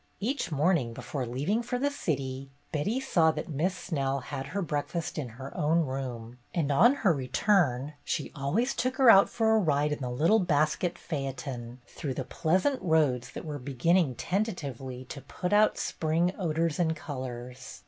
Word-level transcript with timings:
Each 0.19 0.51
morning, 0.51 0.93
before 0.93 1.27
leaving 1.27 1.61
for 1.61 1.77
the 1.77 1.91
city, 1.91 2.49
Betty 2.71 2.99
saw 2.99 3.29
that 3.33 3.49
Miss 3.49 3.75
Snell 3.77 4.19
had 4.21 4.47
her 4.47 4.63
breakfast 4.63 5.19
in 5.19 5.29
her 5.37 5.55
own 5.55 5.81
room, 5.81 6.39
and 6.55 6.71
on 6.71 6.95
her 7.05 7.13
return 7.13 7.93
she 8.03 8.31
always 8.33 8.73
took 8.73 8.95
her 8.95 9.11
out 9.11 9.29
for 9.29 9.55
a 9.55 9.59
ride 9.59 9.91
in 9.91 9.99
the 9.99 10.09
little 10.09 10.39
basket 10.39 10.97
phaeton, 10.97 11.81
through 11.85 12.15
the 12.15 12.23
pleasant 12.25 12.81
roads 12.81 13.29
that 13.33 13.45
were 13.45 13.59
beginning 13.59 14.15
tentatively 14.15 15.05
to 15.05 15.21
put 15.21 15.53
out 15.53 15.77
spring 15.77 16.33
odors 16.35 16.79
and 16.79 16.95
colors. 16.95 17.79